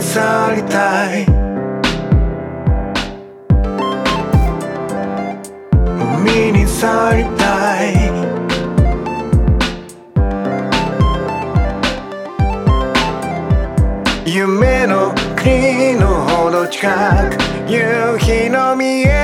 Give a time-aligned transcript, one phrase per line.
[0.00, 1.26] に去りたい。
[6.16, 8.10] 海に去りたい。
[14.24, 16.88] 夢の国のほど近
[17.28, 19.19] く夕日の見え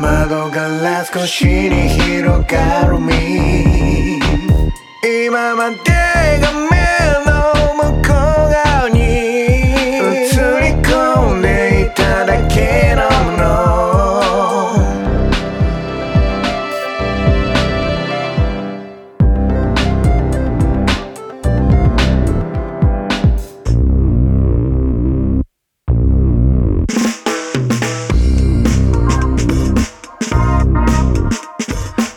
[0.00, 4.18] 窓ガラス越しに広がる海。
[5.02, 5.99] 今まで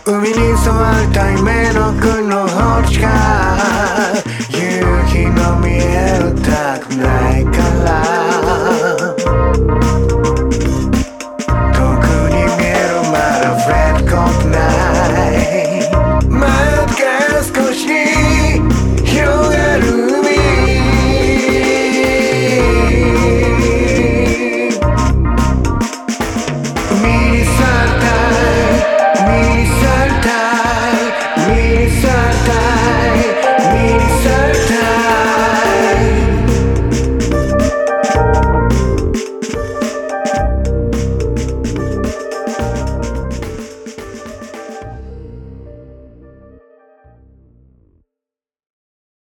[0.06, 0.36] 海に沿
[0.68, 3.08] わたい目の奥の星が
[4.50, 4.59] 夕
[5.08, 7.52] 日の見えたくないか
[7.86, 7.88] ら。
[11.74, 13.80] 遠くに見えるまだフ触れ
[14.12, 14.56] コーとな
[15.31, 15.88] い
[16.30, 16.42] ま
[16.98, 17.02] た
[17.42, 17.88] 少し
[19.06, 19.24] 広
[19.56, 19.81] がる
[20.20, 20.24] 海
[26.92, 28.42] 海に去った
[29.25, 30.42] mi soltar.